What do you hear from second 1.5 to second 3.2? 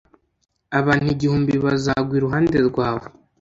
bazagwa iruhande rwawe,